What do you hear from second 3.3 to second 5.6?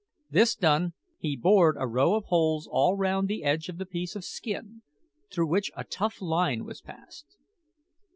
edge of the piece of skin, through